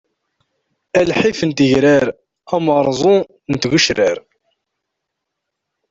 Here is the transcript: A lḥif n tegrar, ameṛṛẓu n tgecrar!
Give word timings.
A 0.99 1.01
lḥif 1.09 1.39
n 1.49 1.51
tegrar, 1.57 2.07
ameṛṛẓu 2.55 3.17
n 3.51 3.53
tgecrar! 3.61 4.17